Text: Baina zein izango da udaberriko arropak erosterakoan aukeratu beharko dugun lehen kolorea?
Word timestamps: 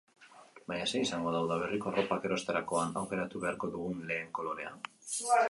Baina 0.71 0.85
zein 0.91 1.03
izango 1.07 1.33
da 1.35 1.41
udaberriko 1.47 1.91
arropak 1.91 2.25
erosterakoan 2.31 2.97
aukeratu 3.03 3.43
beharko 3.45 3.71
dugun 3.77 4.03
lehen 4.11 4.35
kolorea? 4.41 4.75